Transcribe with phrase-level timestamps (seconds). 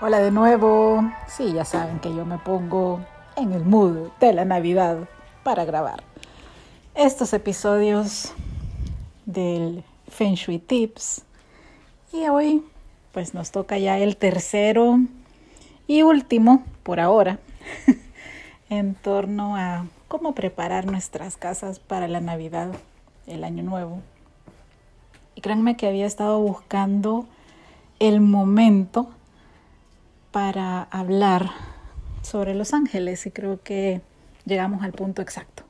[0.00, 1.08] Hola de nuevo.
[1.28, 3.00] Sí, ya saben que yo me pongo
[3.36, 5.08] en el mood de la Navidad
[5.44, 6.02] para grabar
[6.96, 8.32] estos episodios
[9.24, 11.22] del Feng Shui Tips.
[12.12, 12.64] Y hoy
[13.12, 14.98] pues nos toca ya el tercero
[15.86, 17.38] y último por ahora
[18.70, 22.72] en torno a cómo preparar nuestras casas para la Navidad,
[23.28, 24.00] el Año Nuevo.
[25.36, 27.26] Y créanme que había estado buscando
[28.00, 29.08] el momento
[30.34, 31.52] para hablar
[32.22, 34.00] sobre los ángeles y creo que
[34.44, 35.62] llegamos al punto exacto.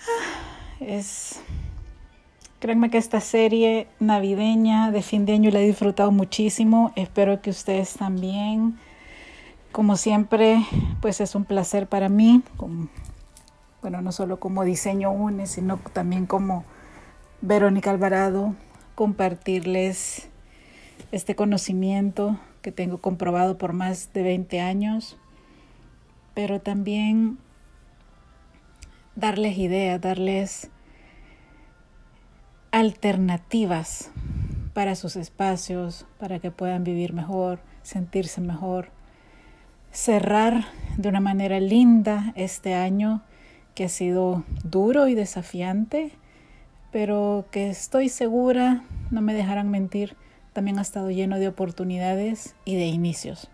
[0.00, 1.40] Ah, es,
[2.58, 6.92] créanme que esta serie navideña de fin de año la he disfrutado muchísimo.
[6.96, 8.80] Espero que ustedes también.
[9.70, 10.66] Como siempre,
[11.00, 12.42] pues es un placer para mí,
[13.80, 16.64] bueno, no solo como diseño UNE, sino también como
[17.42, 18.56] Verónica Alvarado,
[18.96, 20.28] compartirles
[21.12, 25.16] este conocimiento que tengo comprobado por más de 20 años,
[26.34, 27.38] pero también
[29.16, 30.70] darles ideas, darles
[32.72, 34.10] alternativas
[34.72, 38.88] para sus espacios, para que puedan vivir mejor, sentirse mejor,
[39.92, 40.64] cerrar
[40.96, 43.22] de una manera linda este año
[43.74, 46.10] que ha sido duro y desafiante,
[46.90, 50.16] pero que estoy segura, no me dejarán mentir,
[50.54, 53.50] también ha estado lleno de oportunidades y de inicios.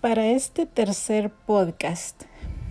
[0.00, 2.22] Para este tercer podcast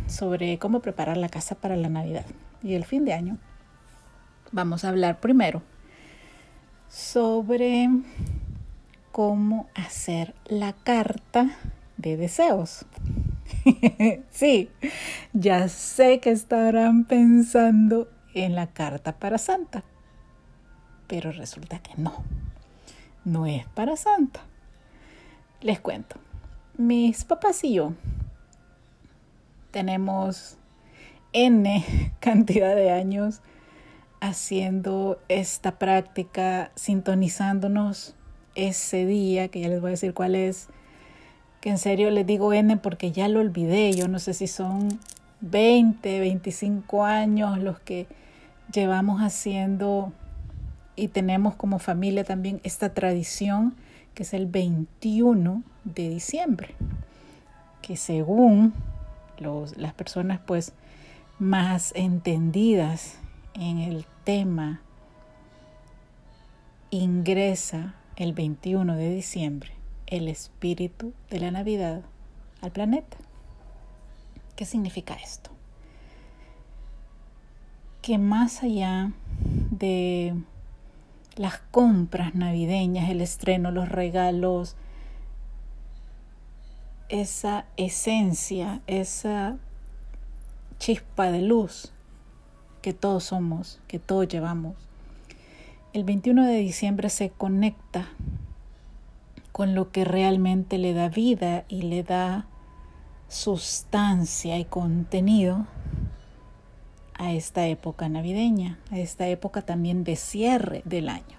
[0.08, 2.26] sobre cómo preparar la casa para la Navidad
[2.64, 3.38] y el fin de año,
[4.52, 5.62] vamos a hablar primero
[6.90, 7.90] sobre
[9.12, 11.58] cómo hacer la carta
[11.98, 12.86] de deseos.
[14.32, 14.70] sí,
[15.34, 19.84] ya sé que estarán pensando en la carta para Santa
[21.12, 22.14] pero resulta que no,
[23.26, 24.40] no es para Santa.
[25.60, 26.16] Les cuento,
[26.78, 27.92] mis papás y yo
[29.72, 30.58] tenemos
[31.34, 33.42] N cantidad de años
[34.22, 38.16] haciendo esta práctica, sintonizándonos
[38.56, 40.70] ese día, que ya les voy a decir cuál es,
[41.60, 44.98] que en serio les digo N porque ya lo olvidé, yo no sé si son
[45.42, 48.08] 20, 25 años los que
[48.72, 50.14] llevamos haciendo
[50.96, 53.76] y tenemos como familia también esta tradición
[54.14, 56.76] que es el 21 de diciembre,
[57.82, 58.74] que según
[59.40, 60.74] los, las personas pues
[61.40, 63.18] más entendidas
[63.54, 64.82] en el tema,
[66.90, 69.72] ingresa el 21 de diciembre
[70.12, 72.02] el espíritu de la Navidad
[72.62, 73.18] al planeta.
[74.56, 75.50] ¿Qué significa esto?
[78.02, 79.14] Que más allá
[79.72, 80.36] de
[81.36, 84.76] las compras navideñas, el estreno, los regalos,
[87.10, 89.58] esa esencia, esa
[90.80, 91.92] chispa de luz
[92.82, 94.76] que todos somos, que todos llevamos.
[95.94, 98.08] El 21 de diciembre se conecta
[99.52, 102.48] con lo que realmente le da vida y le da
[103.28, 105.68] sustancia y contenido
[107.22, 111.38] a esta época navideña, a esta época también de cierre del año.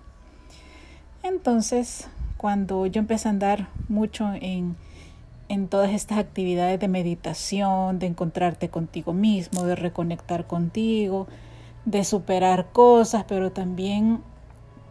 [1.25, 4.76] Entonces, cuando yo empecé a andar mucho en,
[5.49, 11.26] en todas estas actividades de meditación, de encontrarte contigo mismo, de reconectar contigo,
[11.84, 14.20] de superar cosas, pero también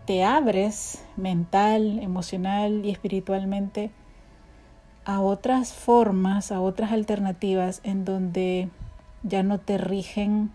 [0.06, 3.92] te abres mental, emocional y espiritualmente
[5.06, 8.68] a otras formas, a otras alternativas en donde
[9.24, 10.52] ya no te rigen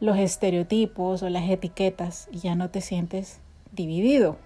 [0.00, 3.40] los estereotipos o las etiquetas y ya no te sientes
[3.72, 4.38] dividido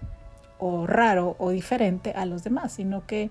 [0.59, 3.29] o raro o diferente a los demás, sino que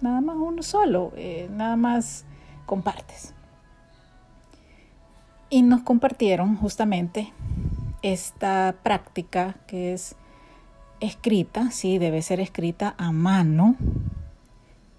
[0.00, 2.24] nada más uno solo, eh, nada más
[2.66, 3.34] compartes.
[5.48, 7.32] Y nos compartieron justamente
[8.02, 10.16] esta práctica que es
[11.00, 13.76] escrita, sí, debe ser escrita a mano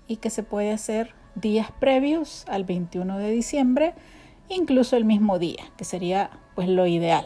[0.08, 3.94] y que se puede hacer días previos al 21 de diciembre
[4.50, 7.26] incluso el mismo día, que sería pues lo ideal.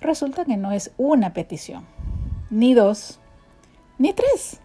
[0.00, 1.86] Resulta que no es una petición,
[2.50, 3.20] ni dos,
[3.98, 4.60] ni tres.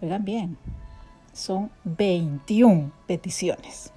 [0.00, 0.56] Oigan bien,
[1.32, 3.92] son 21 peticiones.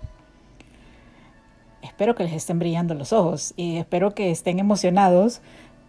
[1.82, 5.42] Espero que les estén brillando los ojos y espero que estén emocionados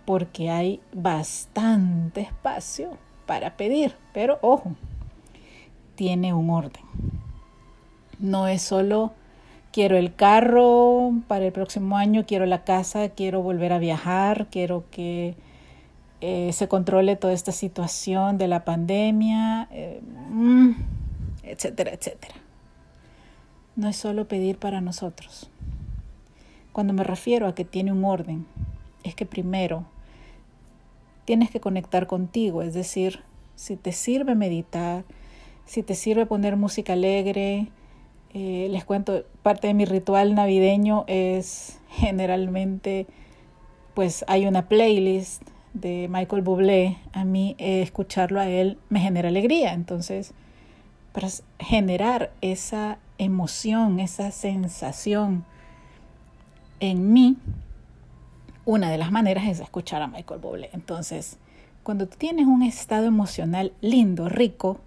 [0.04, 2.96] porque hay bastante espacio
[3.26, 4.74] para pedir, pero ojo,
[5.94, 6.84] tiene un orden.
[8.18, 9.12] No es solo
[9.72, 14.84] quiero el carro para el próximo año, quiero la casa, quiero volver a viajar, quiero
[14.90, 15.34] que
[16.20, 20.70] eh, se controle toda esta situación de la pandemia, eh, mm,
[21.42, 22.34] etcétera, etcétera.
[23.74, 25.50] No es solo pedir para nosotros.
[26.72, 28.46] Cuando me refiero a que tiene un orden,
[29.02, 29.84] es que primero
[31.24, 33.20] tienes que conectar contigo, es decir,
[33.56, 35.04] si te sirve meditar,
[35.64, 37.68] si te sirve poner música alegre,
[38.34, 43.06] eh, les cuento, parte de mi ritual navideño es generalmente,
[43.94, 45.42] pues hay una playlist
[45.74, 49.74] de Michael Bublé, a mí eh, escucharlo a él me genera alegría.
[49.74, 50.32] Entonces,
[51.12, 55.44] para generar esa emoción, esa sensación
[56.80, 57.36] en mí,
[58.64, 60.70] una de las maneras es escuchar a Michael Bublé.
[60.72, 61.38] Entonces,
[61.82, 64.78] cuando tú tienes un estado emocional lindo, rico,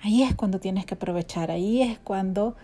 [0.00, 2.56] ahí es cuando tienes que aprovechar, ahí es cuando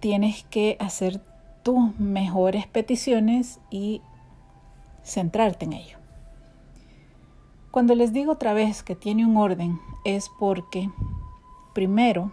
[0.00, 1.20] tienes que hacer
[1.62, 4.00] tus mejores peticiones y
[5.04, 5.98] centrarte en ello.
[7.70, 10.90] Cuando les digo otra vez que tiene un orden es porque
[11.74, 12.32] primero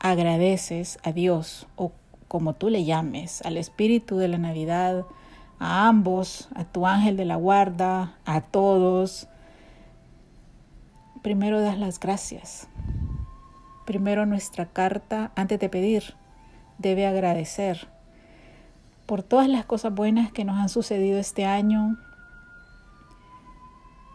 [0.00, 1.92] agradeces a Dios o
[2.28, 5.04] como tú le llames, al espíritu de la Navidad,
[5.58, 9.28] a ambos, a tu ángel de la guarda, a todos.
[11.22, 12.68] Primero das las gracias.
[13.84, 16.14] Primero nuestra carta, antes de pedir,
[16.78, 17.88] debe agradecer
[19.06, 21.96] por todas las cosas buenas que nos han sucedido este año,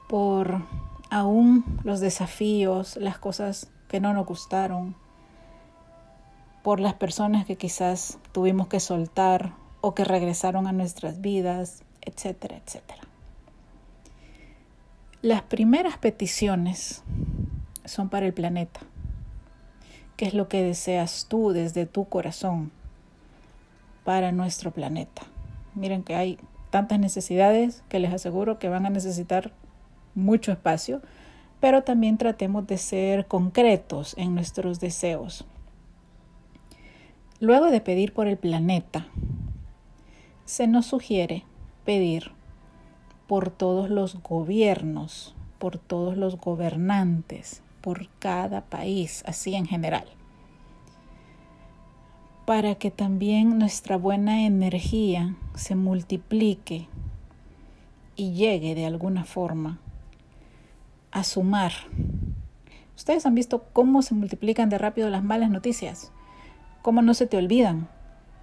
[0.10, 0.62] por
[1.10, 4.96] aún los desafíos, las cosas que no nos gustaron,
[6.64, 12.58] por las personas que quizás tuvimos que soltar o que regresaron a nuestras vidas, etcétera,
[12.58, 13.02] etcétera.
[15.22, 17.04] Las primeras peticiones
[17.86, 18.82] son para el planeta.
[20.22, 22.70] ¿Qué es lo que deseas tú desde tu corazón
[24.04, 25.24] para nuestro planeta?
[25.74, 26.38] Miren que hay
[26.70, 29.52] tantas necesidades que les aseguro que van a necesitar
[30.14, 31.02] mucho espacio,
[31.60, 35.48] pero también tratemos de ser concretos en nuestros deseos.
[37.40, 39.08] Luego de pedir por el planeta,
[40.46, 41.46] se nos sugiere
[41.84, 42.30] pedir
[43.26, 50.06] por todos los gobiernos, por todos los gobernantes, por cada país, así en general,
[52.46, 56.88] para que también nuestra buena energía se multiplique
[58.16, 59.80] y llegue de alguna forma
[61.12, 61.72] a sumar.
[62.96, 66.12] Ustedes han visto cómo se multiplican de rápido las malas noticias,
[66.82, 67.90] cómo no se te olvidan.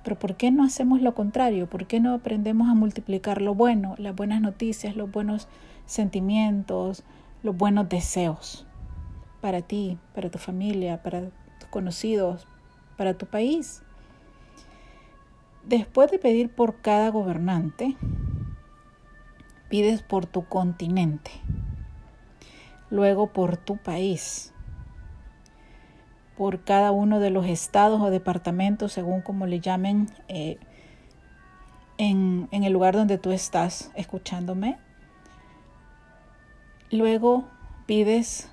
[0.05, 1.69] Pero ¿por qué no hacemos lo contrario?
[1.69, 5.49] ¿Por qué no aprendemos a multiplicar lo bueno, las buenas noticias, los buenos
[5.87, 7.05] sentimientos,
[7.43, 8.68] los buenos deseos
[9.41, 11.31] para ti, para tu familia, para
[11.61, 12.47] tus conocidos,
[12.97, 13.83] para tu país?
[15.65, 17.97] Después de pedir por cada gobernante,
[19.69, 21.31] pides por tu continente
[22.91, 24.53] luego por tu país,
[26.37, 30.59] por cada uno de los estados o departamentos, según como le llamen, eh,
[31.99, 34.79] en, en el lugar donde tú estás escuchándome.
[36.91, 37.45] Luego
[37.87, 38.51] pides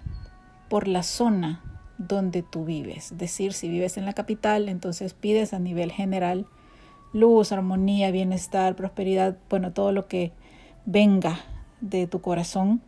[0.70, 1.64] por la zona
[1.98, 3.12] donde tú vives.
[3.12, 6.48] Es decir, si vives en la capital, entonces pides a nivel general
[7.14, 10.34] luz, armonía, bienestar, prosperidad, bueno, todo lo que
[10.86, 11.40] venga
[11.80, 12.82] de tu corazón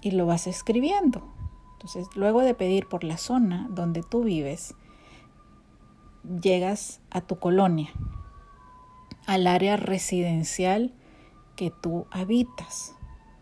[0.00, 1.32] y lo vas escribiendo.
[1.72, 4.76] Entonces, luego de pedir por la zona donde tú vives,
[6.40, 7.90] llegas a tu colonia,
[9.26, 10.94] al área residencial
[11.56, 12.94] que tú habitas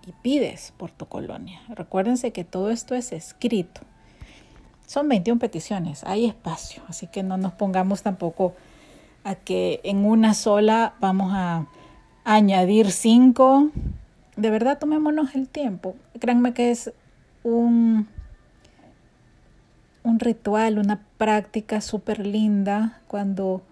[0.06, 1.60] y pides por tu colonia.
[1.68, 3.82] Recuérdense que todo esto es escrito.
[4.86, 8.54] Son 21 peticiones, hay espacio, así que no nos pongamos tampoco
[9.22, 11.66] a que en una sola vamos a
[12.24, 13.70] añadir cinco
[14.40, 15.94] de verdad tomémonos el tiempo.
[16.18, 16.92] Créanme que es
[17.42, 18.08] un,
[20.02, 23.62] un ritual, una práctica súper linda cuando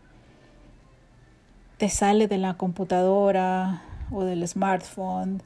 [1.79, 5.43] te sale de la computadora o del smartphone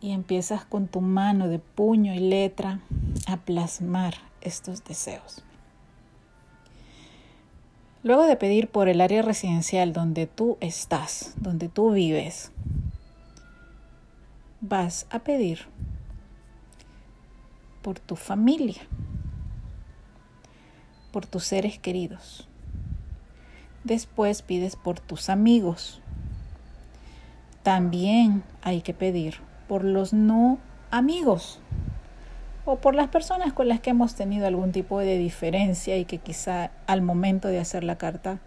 [0.00, 2.80] y empiezas con tu mano de puño y letra
[3.26, 5.42] a plasmar estos deseos.
[8.02, 12.52] Luego de pedir por el área residencial donde tú estás, donde tú vives,
[14.60, 15.66] vas a pedir
[17.82, 18.82] por tu familia,
[21.12, 22.48] por tus seres queridos.
[23.84, 26.00] Después pides por tus amigos.
[27.62, 30.58] También hay que pedir por los no
[30.90, 31.60] amigos
[32.64, 36.18] o por las personas con las que hemos tenido algún tipo de diferencia y que
[36.18, 38.40] quizá al momento de hacer la carta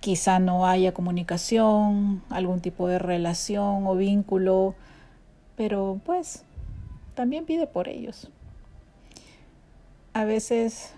[0.00, 4.74] quizá no haya comunicación, algún tipo de relación o vínculo
[5.58, 6.44] pero pues
[7.14, 8.30] también pide por ellos.
[10.14, 10.94] A veces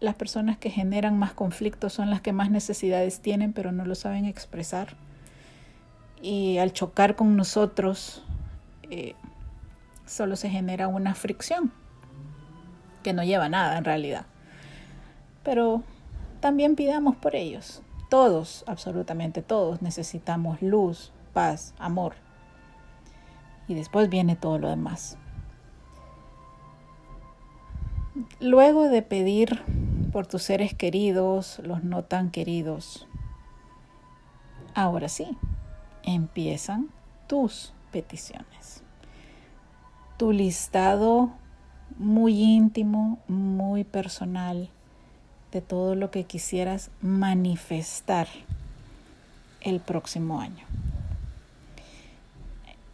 [0.00, 3.94] las personas que generan más conflictos son las que más necesidades tienen, pero no lo
[3.94, 4.96] saben expresar.
[6.20, 8.22] Y al chocar con nosotros,
[8.94, 9.14] eh,
[10.04, 11.72] solo se genera una fricción
[13.02, 14.26] que no lleva nada en realidad.
[15.42, 15.82] Pero
[16.40, 17.82] también pidamos por ellos.
[18.10, 22.16] Todos, absolutamente todos, necesitamos luz, paz, amor.
[23.66, 25.16] Y después viene todo lo demás.
[28.40, 29.62] Luego de pedir
[30.12, 33.08] por tus seres queridos, los no tan queridos,
[34.74, 35.38] ahora sí,
[36.02, 36.90] empiezan
[37.26, 38.81] tus peticiones.
[40.22, 41.30] Tu listado
[41.98, 44.68] muy íntimo, muy personal
[45.50, 48.28] de todo lo que quisieras manifestar
[49.62, 50.64] el próximo año.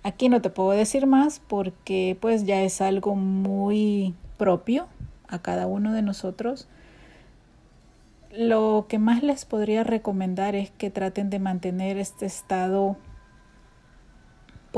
[0.02, 4.86] Aquí no te puedo decir más porque pues ya es algo muy propio
[5.28, 6.66] a cada uno de nosotros.
[8.34, 12.96] Lo que más les podría recomendar es que traten de mantener este estado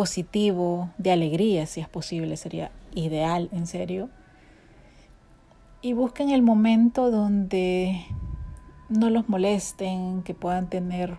[0.00, 4.08] positivo, de alegría, si es posible, sería ideal, en serio.
[5.82, 8.06] Y busquen el momento donde
[8.88, 11.18] no los molesten, que puedan tener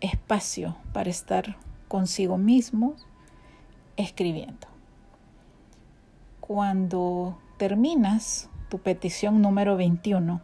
[0.00, 1.56] espacio para estar
[1.88, 3.04] consigo mismos
[3.96, 4.68] escribiendo.
[6.38, 10.40] Cuando terminas tu petición número 21,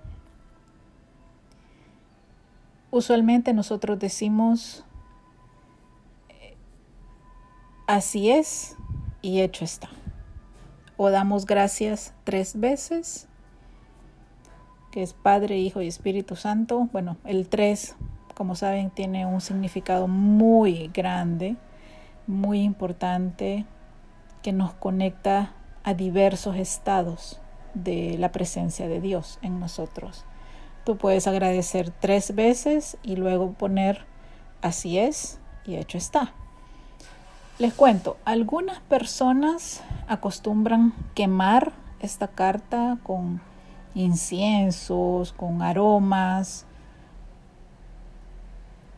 [2.91, 4.85] usualmente nosotros decimos,
[7.87, 8.77] así es
[9.23, 9.89] y hecho está.
[10.97, 13.29] O damos gracias tres veces,
[14.93, 16.89] que es Padre, Hijo y Espíritu Santo.
[16.93, 17.97] Bueno, el tres,
[18.35, 21.57] como saben, tiene un significado muy grande,
[22.27, 23.67] muy importante,
[24.43, 27.41] que nos conecta a diversos estados
[27.73, 30.25] de la presencia de Dios en nosotros.
[30.85, 34.05] Tú puedes agradecer tres veces y luego poner
[34.61, 36.35] así es y hecho está.
[37.57, 43.41] Les cuento, algunas personas acostumbran quemar esta carta con
[43.95, 46.67] inciensos, con aromas.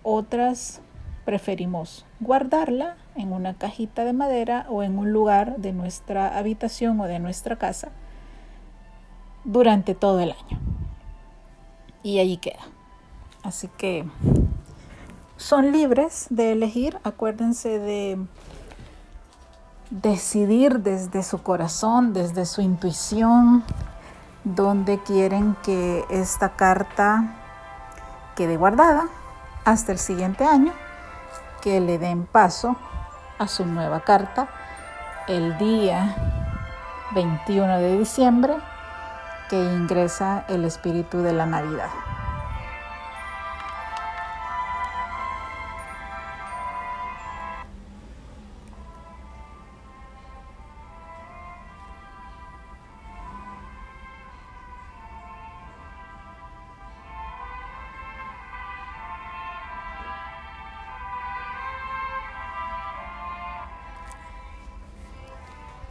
[0.02, 0.80] Otras
[1.26, 7.04] preferimos guardarla en una cajita de madera o en un lugar de nuestra habitación o
[7.04, 7.90] de nuestra casa
[9.44, 10.58] durante todo el año.
[12.02, 12.62] Y allí queda.
[13.42, 14.06] Así que
[15.37, 16.99] son libres de elegir.
[17.05, 18.19] Acuérdense de
[19.90, 23.64] decidir desde su corazón, desde su intuición,
[24.45, 27.35] dónde quieren que esta carta
[28.35, 29.09] quede guardada
[29.64, 30.73] hasta el siguiente año,
[31.62, 32.76] que le den paso
[33.38, 34.49] a su nueva carta
[35.28, 36.14] el día
[37.14, 38.57] 21 de diciembre,
[39.49, 42.05] que ingresa el espíritu de la Navidad.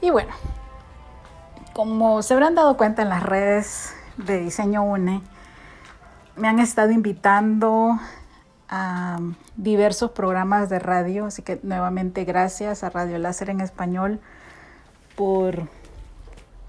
[0.05, 0.31] Y bueno,
[1.73, 5.23] como se habrán dado cuenta en las redes de Diseño UNE,
[6.35, 7.97] me han estado invitando
[8.69, 9.17] a
[9.55, 14.19] diversos programas de radio, así que nuevamente gracias a Radio Láser en Español
[15.15, 15.67] por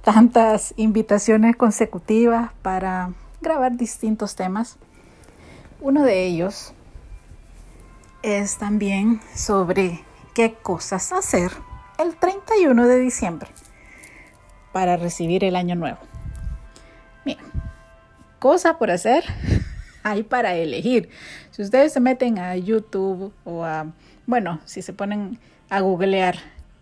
[0.02, 3.11] tantas invitaciones consecutivas para
[3.43, 4.78] grabar distintos temas.
[5.83, 6.73] Uno de ellos
[8.23, 10.02] es también sobre
[10.33, 11.52] qué cosas hacer
[11.98, 13.48] el 31 de diciembre
[14.72, 15.98] para recibir el año nuevo.
[17.24, 17.42] Mira,
[18.38, 19.24] cosa por hacer
[20.02, 21.08] hay para elegir.
[21.50, 23.92] Si ustedes se meten a YouTube o a,
[24.26, 25.38] bueno, si se ponen
[25.68, 26.36] a googlear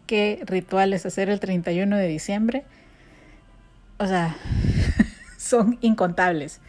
[0.07, 2.65] qué rituales hacer el 31 de diciembre,
[3.99, 4.37] o sea,
[5.39, 6.61] son incontables.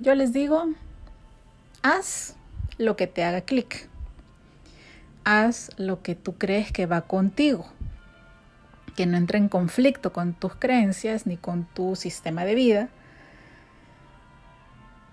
[0.00, 0.68] Yo les digo,
[1.82, 2.36] haz
[2.78, 3.89] lo que te haga clic
[5.30, 7.66] haz lo que tú crees que va contigo,
[8.96, 12.88] que no entre en conflicto con tus creencias ni con tu sistema de vida,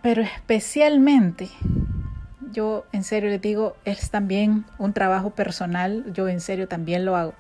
[0.02, 1.50] pero especialmente,
[2.52, 7.16] yo en serio les digo, es también un trabajo personal, yo en serio también lo
[7.16, 7.34] hago.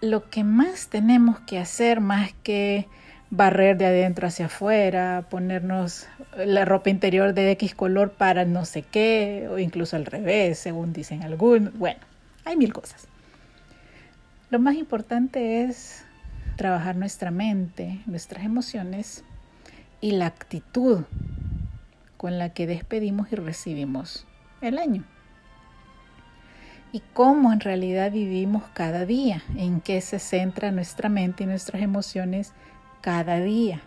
[0.00, 2.86] Lo que más tenemos que hacer, más que
[3.30, 6.06] barrer de adentro hacia afuera, ponernos
[6.36, 10.92] la ropa interior de X color para no sé qué, o incluso al revés, según
[10.92, 11.76] dicen algunos.
[11.76, 12.00] Bueno,
[12.44, 13.08] hay mil cosas.
[14.50, 16.04] Lo más importante es
[16.56, 19.24] trabajar nuestra mente, nuestras emociones
[20.00, 21.02] y la actitud
[22.16, 24.26] con la que despedimos y recibimos
[24.60, 25.04] el año.
[26.92, 31.82] Y cómo en realidad vivimos cada día, en qué se centra nuestra mente y nuestras
[31.82, 32.52] emociones
[33.00, 33.82] cada día.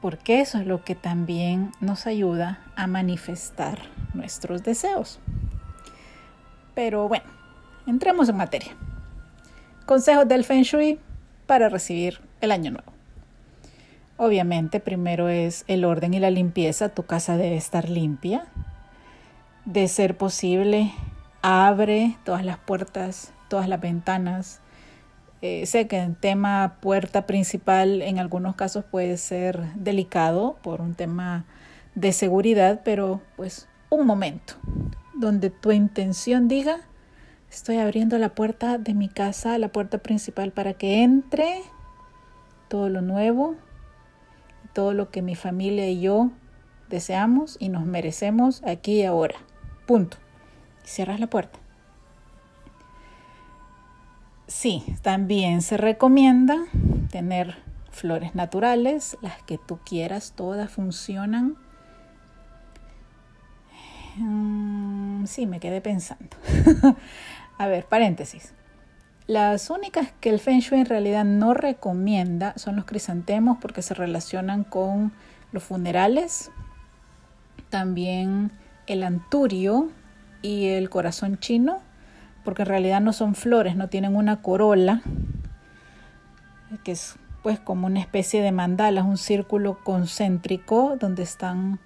[0.00, 3.78] Porque eso es lo que también nos ayuda a manifestar
[4.14, 5.20] nuestros deseos.
[6.74, 7.26] Pero bueno,
[7.86, 8.72] entremos en materia.
[9.86, 10.98] Consejos del Feng Shui
[11.46, 12.92] para recibir el año nuevo.
[14.16, 16.90] Obviamente, primero es el orden y la limpieza.
[16.90, 18.46] Tu casa debe estar limpia.
[19.64, 20.92] De ser posible,
[21.42, 24.60] abre todas las puertas, todas las ventanas.
[25.42, 30.94] Eh, sé que el tema puerta principal en algunos casos puede ser delicado por un
[30.94, 31.46] tema
[31.94, 34.54] de seguridad, pero pues un momento
[35.14, 36.80] donde tu intención diga,
[37.50, 41.62] estoy abriendo la puerta de mi casa, la puerta principal para que entre
[42.68, 43.56] todo lo nuevo,
[44.74, 46.30] todo lo que mi familia y yo
[46.90, 49.36] deseamos y nos merecemos aquí y ahora.
[49.86, 50.18] Punto.
[50.84, 51.59] cierras la puerta.
[54.50, 56.56] Sí, también se recomienda
[57.12, 57.58] tener
[57.92, 61.54] flores naturales, las que tú quieras, todas funcionan.
[64.16, 66.36] Mm, sí, me quedé pensando.
[67.58, 68.52] A ver, paréntesis.
[69.28, 73.94] Las únicas que el Feng Shui en realidad no recomienda son los crisantemos porque se
[73.94, 75.12] relacionan con
[75.52, 76.50] los funerales,
[77.68, 78.50] también
[78.88, 79.92] el anturio
[80.42, 81.78] y el corazón chino,
[82.44, 85.02] porque en realidad no son flores, no tienen una corola,
[86.84, 91.80] que es pues como una especie de mandala, un círculo concéntrico donde están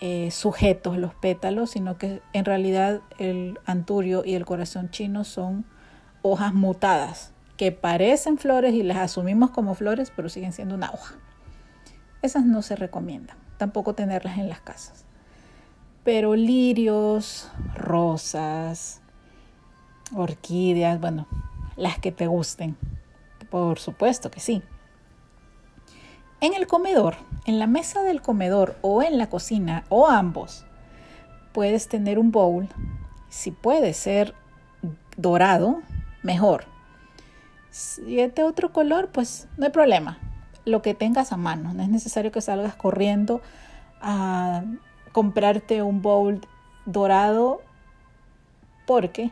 [0.00, 5.64] eh, sujetos los pétalos, sino que en realidad el anturio y el corazón chino son
[6.22, 11.14] hojas mutadas que parecen flores y las asumimos como flores, pero siguen siendo una hoja.
[12.22, 15.04] Esas no se recomiendan, tampoco tenerlas en las casas.
[16.04, 19.00] Pero lirios, rosas,
[20.14, 21.26] orquídeas, bueno,
[21.76, 22.76] las que te gusten,
[23.50, 24.62] por supuesto que sí.
[26.40, 27.16] En el comedor,
[27.46, 30.66] en la mesa del comedor o en la cocina o ambos,
[31.52, 32.68] puedes tener un bowl,
[33.30, 34.34] si puede ser
[35.16, 35.80] dorado,
[36.22, 36.64] mejor.
[37.70, 40.18] Si es de otro color, pues no hay problema.
[40.64, 41.72] Lo que tengas a mano.
[41.72, 43.40] No es necesario que salgas corriendo
[44.00, 44.62] a
[45.12, 46.40] comprarte un bowl
[46.84, 47.62] dorado
[48.86, 49.30] porque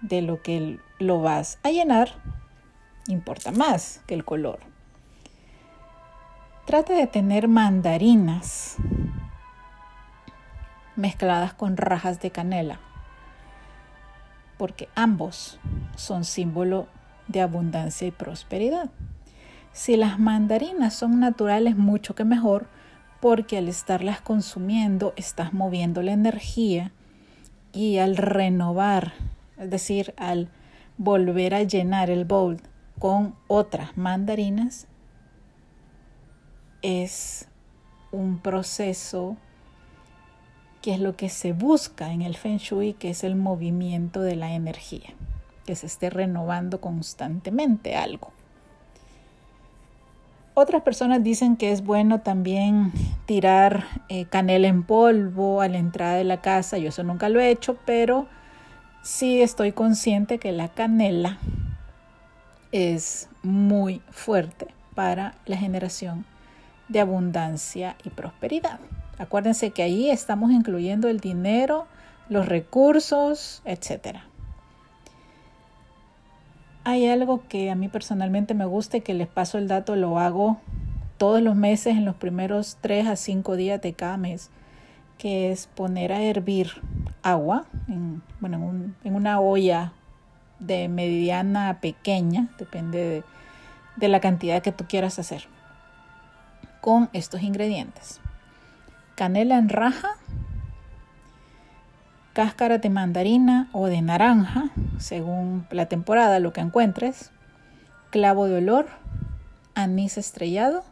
[0.00, 2.10] de lo que lo vas a llenar
[3.08, 4.60] importa más que el color.
[6.66, 8.76] Trata de tener mandarinas
[10.96, 12.80] mezcladas con rajas de canela
[14.58, 15.58] porque ambos
[15.96, 16.88] son símbolo
[17.28, 18.90] de abundancia y prosperidad.
[19.72, 22.66] Si las mandarinas son naturales, mucho que mejor,
[23.20, 26.92] porque al estarlas consumiendo estás moviendo la energía
[27.72, 29.12] y al renovar,
[29.58, 30.48] es decir, al
[30.96, 32.60] volver a llenar el bowl
[32.98, 34.86] con otras mandarinas,
[36.82, 37.48] es
[38.12, 39.36] un proceso
[40.82, 44.36] que es lo que se busca en el Feng Shui, que es el movimiento de
[44.36, 45.10] la energía,
[45.66, 48.32] que se esté renovando constantemente algo.
[50.54, 52.92] Otras personas dicen que es bueno también
[53.26, 56.78] tirar eh, canela en polvo a la entrada de la casa.
[56.78, 58.26] Yo eso nunca lo he hecho, pero
[59.08, 61.38] sí estoy consciente que la canela
[62.72, 66.26] es muy fuerte para la generación
[66.90, 68.80] de abundancia y prosperidad.
[69.16, 71.86] Acuérdense que ahí estamos incluyendo el dinero,
[72.28, 74.18] los recursos, etc.
[76.84, 80.18] Hay algo que a mí personalmente me gusta y que les paso el dato, lo
[80.18, 80.58] hago
[81.16, 84.50] todos los meses en los primeros 3 a 5 días de cada mes,
[85.18, 86.70] que es poner a hervir
[87.22, 89.92] agua en, bueno, en, una olla
[90.60, 93.24] de mediana a pequeña, depende de,
[93.96, 95.48] de la cantidad que tú quieras hacer,
[96.80, 98.20] con estos ingredientes
[99.18, 100.10] canela en raja,
[102.34, 107.32] cáscara de mandarina o de naranja, según la temporada, lo que encuentres,
[108.10, 108.86] clavo de olor,
[109.74, 110.84] anís estrellado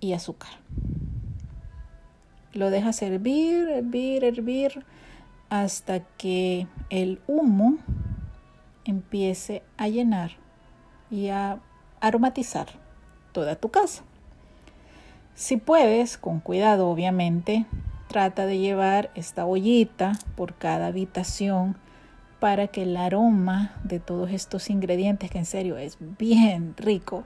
[0.00, 0.48] y azúcar.
[2.54, 4.84] Lo dejas hervir, hervir, hervir
[5.50, 7.78] hasta que el humo
[8.84, 10.32] empiece a llenar
[11.10, 11.60] y a
[12.00, 12.68] aromatizar
[13.32, 14.04] toda tu casa.
[15.34, 17.66] Si puedes, con cuidado obviamente,
[18.06, 21.76] trata de llevar esta ollita por cada habitación
[22.38, 27.24] para que el aroma de todos estos ingredientes, que en serio es bien rico,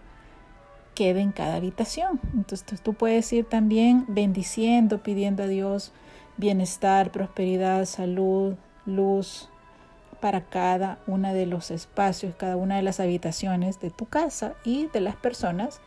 [0.99, 2.19] quede en cada habitación.
[2.35, 5.93] Entonces tú puedes ir también bendiciendo, pidiendo a Dios
[6.39, 9.49] bienestar, prosperidad, salud, luz
[10.21, 14.89] para cada uno de los espacios, cada una de las habitaciones de tu casa y
[14.89, 15.81] de las personas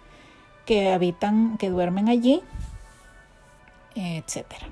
[0.65, 2.41] que habitan, que duermen allí,
[3.95, 4.67] etcétera.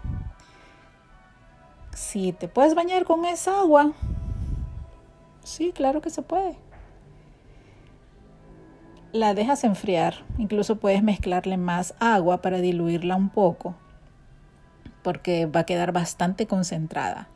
[1.93, 3.91] Si te puedes bañar con esa agua,
[5.43, 6.68] sí, claro que se puede.
[9.12, 13.76] La dejas enfriar, incluso puedes mezclarle más agua para diluirla un poco,
[15.02, 17.28] porque va a quedar bastante concentrada.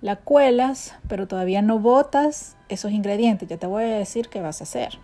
[0.00, 4.60] La cuelas, pero todavía no botas esos ingredientes, ya te voy a decir qué vas
[4.60, 4.98] a hacer.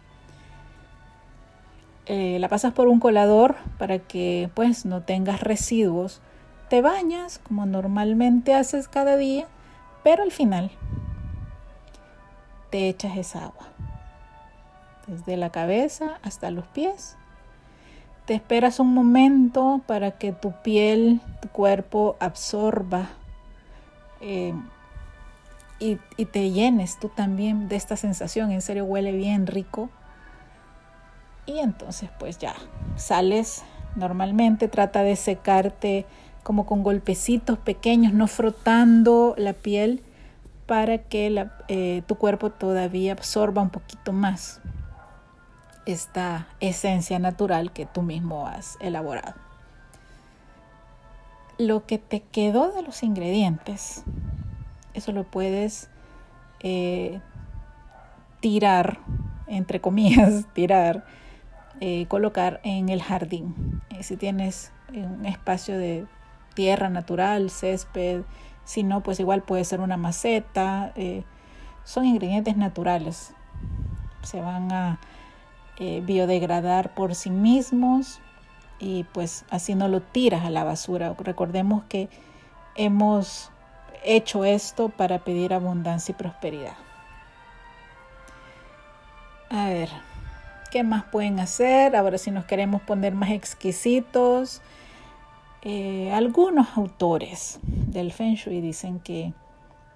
[2.06, 6.22] Eh, la pasas por un colador para que pues no tengas residuos
[6.70, 9.48] te bañas como normalmente haces cada día,
[10.04, 10.70] pero al final
[12.70, 13.66] te echas esa agua.
[15.10, 17.16] Desde la cabeza hasta los pies.
[18.26, 23.08] Te esperas un momento para que tu piel, tu cuerpo absorba
[24.20, 24.54] eh,
[25.80, 25.96] y,
[26.26, 28.52] te llenes tú también de esta sensación.
[28.52, 29.90] En serio huele bien rico.
[31.44, 32.54] Y entonces pues ya
[32.94, 33.64] sales
[33.96, 36.06] normalmente, trata de secarte
[36.44, 40.04] como con golpecitos pequeños, no frotando la piel
[40.66, 44.60] para que eh, tu cuerpo todavía absorba un poquito más
[45.86, 49.34] esta esencia natural que tú mismo has elaborado.
[51.58, 54.04] Lo que te quedó de los ingredientes,
[54.94, 55.90] eso lo puedes
[56.60, 57.20] eh,
[58.40, 58.98] tirar,
[59.46, 61.04] entre comillas, tirar,
[61.80, 63.82] eh, colocar en el jardín.
[64.00, 66.06] si tienes un espacio de
[66.54, 68.22] tierra natural, césped,
[68.64, 70.92] si no, pues igual puede ser una maceta.
[70.94, 71.24] Eh,
[71.84, 73.34] son ingredientes naturales,
[74.22, 75.00] se van a
[75.80, 78.20] eh, biodegradar por sí mismos
[78.78, 81.14] y pues así no lo tiras a la basura.
[81.18, 82.10] Recordemos que
[82.76, 83.50] hemos
[84.04, 86.74] hecho esto para pedir abundancia y prosperidad.
[89.48, 89.88] A ver,
[90.70, 91.96] ¿qué más pueden hacer?
[91.96, 94.60] Ahora si nos queremos poner más exquisitos,
[95.62, 99.32] eh, algunos autores del Feng Shui dicen que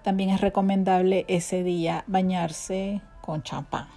[0.03, 3.87] también es recomendable ese día bañarse con champán.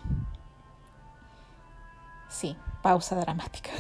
[2.29, 3.71] Sí, pausa dramática.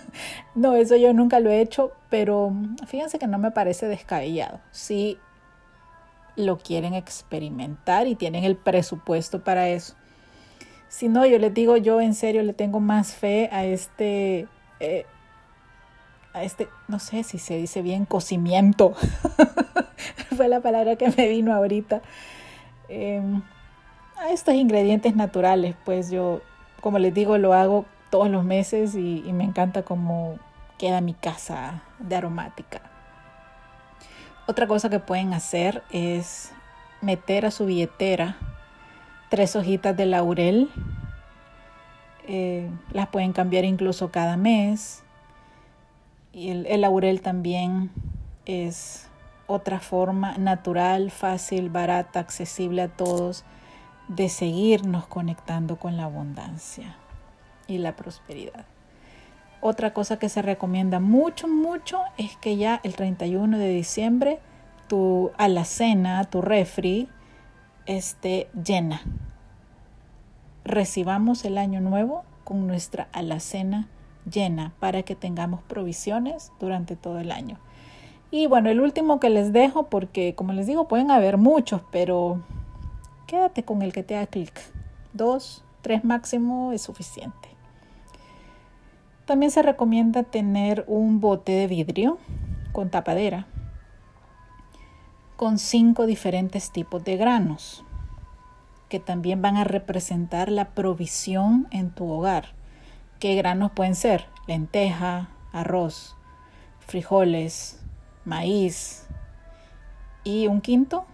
[0.54, 2.52] no, eso yo nunca lo he hecho, pero
[2.86, 4.60] fíjense que no me parece descabellado.
[4.70, 5.18] Si
[6.36, 9.94] lo quieren experimentar y tienen el presupuesto para eso.
[10.88, 14.46] Si no, yo les digo, yo en serio le tengo más fe a este
[14.80, 15.06] eh,
[16.42, 18.94] este, no sé si se dice bien, cocimiento.
[20.36, 22.02] Fue la palabra que me vino ahorita.
[22.88, 23.42] Em,
[24.18, 26.42] a estos ingredientes naturales, pues yo,
[26.80, 30.38] como les digo, lo hago todos los meses y, me encanta cómo
[30.78, 32.80] queda mi casa de aromática.
[34.46, 36.52] Otra cosa que pueden hacer es
[37.00, 38.36] meter a su billetera
[39.28, 40.70] tres hojitas de laurel.
[42.28, 45.02] Eh, las pueden cambiar incluso cada mes.
[46.32, 47.90] Y el, laurel también
[48.44, 49.08] es
[49.46, 53.44] otra forma natural, fácil, barata, accesible a todos
[54.08, 56.96] de seguirnos conectando con la abundancia
[57.66, 58.66] y la prosperidad.
[59.60, 64.38] Otra cosa que se recomienda mucho, mucho es que ya el 31 de diciembre
[64.88, 67.08] tu alacena, tu refri,
[67.86, 69.02] esté llena.
[70.64, 73.88] Recibamos el año nuevo con nuestra alacena
[74.30, 77.58] llena para que tengamos provisiones durante todo el año.
[78.30, 82.42] Y bueno, el último que les dejo, porque como les digo, pueden haber muchos, pero
[83.26, 84.52] quédate con el que te haga clic.
[85.12, 87.55] Dos, tres máximo es suficiente.
[89.26, 92.18] También se recomienda tener un bote de vidrio
[92.70, 93.48] con tapadera,
[95.34, 97.84] con cinco diferentes tipos de granos,
[98.88, 102.54] que también van a representar la provisión en tu hogar.
[103.18, 104.26] ¿Qué granos pueden ser?
[104.46, 106.16] Lenteja, arroz,
[106.78, 107.82] frijoles,
[108.24, 109.08] maíz.
[110.22, 111.04] Y un quinto,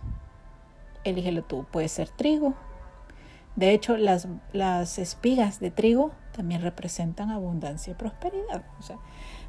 [1.04, 2.52] elígelo tú, puede ser trigo.
[3.56, 8.64] De hecho, las, las espigas de trigo también representan abundancia y prosperidad.
[8.78, 8.96] O sea,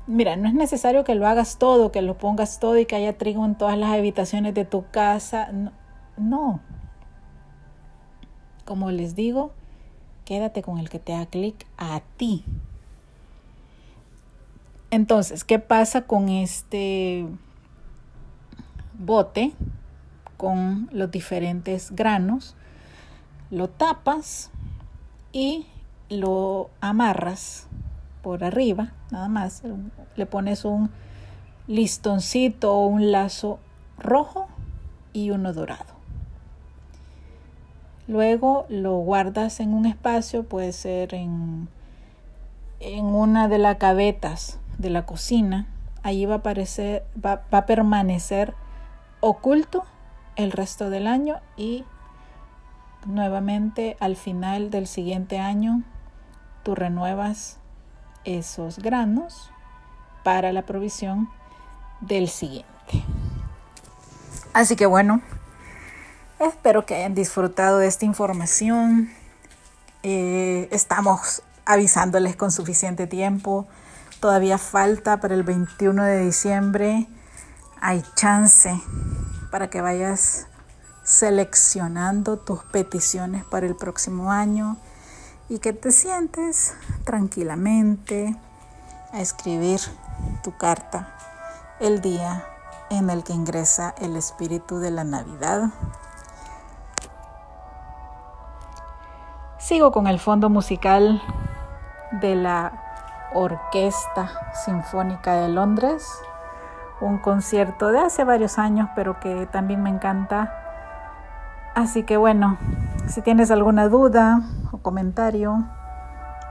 [0.07, 3.17] mira, no es necesario que lo hagas todo, que lo pongas todo y que haya
[3.17, 5.49] trigo en todas las habitaciones de tu casa.
[6.17, 6.59] no.
[8.65, 9.51] Como les digo,
[10.23, 12.45] quédate con el que te da clic a ti.
[14.89, 17.27] Entonces, ¿qué pasa con este
[18.93, 19.53] bote
[20.43, 22.55] con los diferentes granos,
[23.49, 24.51] lo tapas
[25.31, 25.67] y
[26.09, 27.67] lo amarras
[28.21, 29.63] por arriba, nada más.
[30.15, 30.89] Le pones un
[31.67, 33.59] listoncito o un lazo
[33.97, 34.47] rojo
[35.11, 35.93] y uno dorado.
[38.07, 41.69] Luego lo guardas en un espacio, puede ser en,
[42.79, 45.67] en una de las cabetas de la cocina.
[46.01, 48.53] Allí va a, aparecer, va, va a permanecer
[49.21, 49.85] oculto
[50.35, 51.85] el resto del año y
[53.05, 55.83] nuevamente al final del siguiente año
[56.63, 57.57] tú renuevas
[58.25, 59.51] esos granos
[60.23, 61.29] para la provisión
[62.01, 63.03] del siguiente.
[64.53, 65.21] Así que bueno,
[66.39, 69.11] espero que hayan disfrutado de esta información.
[70.03, 73.67] Eh, estamos avisándoles con suficiente tiempo.
[74.19, 77.07] Todavía falta para el 21 de diciembre.
[77.81, 78.81] Hay chance
[79.51, 80.47] para que vayas
[81.03, 84.77] seleccionando tus peticiones para el próximo año
[85.53, 88.35] y que te sientes tranquilamente
[89.11, 89.79] a escribir
[90.41, 91.09] tu carta
[91.79, 92.43] el día
[92.89, 95.69] en el que ingresa el espíritu de la Navidad.
[99.59, 101.21] Sigo con el fondo musical
[102.13, 104.31] de la Orquesta
[104.65, 106.09] Sinfónica de Londres,
[106.99, 110.62] un concierto de hace varios años, pero que también me encanta.
[111.75, 112.57] Así que bueno,
[113.07, 115.63] si tienes alguna duda o comentario,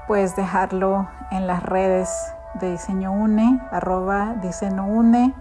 [0.08, 2.10] puedes dejarlo en las redes
[2.54, 5.32] de Diseño Une, arroba Diseño Une,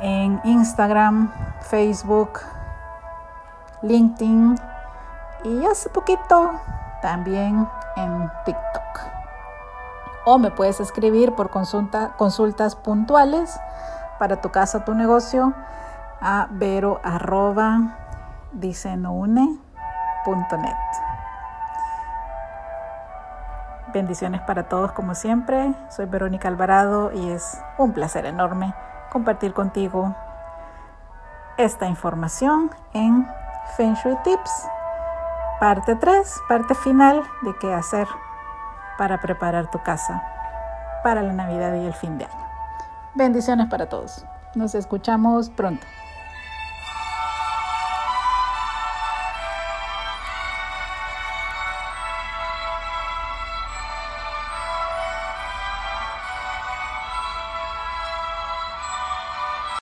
[0.00, 2.38] en Instagram, Facebook,
[3.82, 4.56] LinkedIn
[5.42, 6.52] y hace poquito
[7.02, 9.00] también en TikTok.
[10.24, 13.58] O me puedes escribir por consulta, consultas puntuales
[14.20, 15.52] para tu casa, tu negocio
[16.20, 17.96] a vero arroba
[23.92, 25.74] Bendiciones para todos como siempre.
[25.90, 28.74] Soy Verónica Alvarado y es un placer enorme
[29.10, 30.14] compartir contigo
[31.56, 33.26] esta información en
[33.76, 34.68] Feng Shui Tips,
[35.60, 38.08] parte 3, parte final de qué hacer
[38.98, 40.22] para preparar tu casa
[41.02, 42.46] para la Navidad y el fin de año.
[43.14, 44.24] Bendiciones para todos.
[44.54, 45.86] Nos escuchamos pronto.